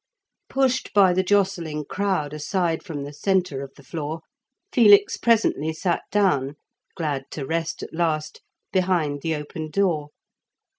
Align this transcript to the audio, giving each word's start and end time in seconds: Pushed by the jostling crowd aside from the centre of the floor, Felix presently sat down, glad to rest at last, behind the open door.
Pushed 0.49 0.95
by 0.95 1.13
the 1.13 1.21
jostling 1.21 1.85
crowd 1.85 2.33
aside 2.33 2.81
from 2.81 3.03
the 3.03 3.13
centre 3.13 3.61
of 3.61 3.71
the 3.75 3.83
floor, 3.83 4.21
Felix 4.73 5.15
presently 5.15 5.71
sat 5.71 6.01
down, 6.11 6.55
glad 6.95 7.25
to 7.29 7.45
rest 7.45 7.83
at 7.83 7.93
last, 7.93 8.41
behind 8.71 9.21
the 9.21 9.35
open 9.35 9.69
door. 9.69 10.09